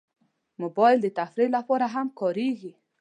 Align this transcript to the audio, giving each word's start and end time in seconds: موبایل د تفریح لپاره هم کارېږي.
موبایل 0.61 0.97
د 1.01 1.07
تفریح 1.19 1.49
لپاره 1.57 1.85
هم 1.93 2.07
کارېږي. 2.19 2.71